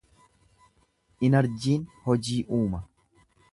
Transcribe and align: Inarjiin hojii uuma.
Inarjiin 1.29 1.85
hojii 2.07 2.41
uuma. 2.61 2.83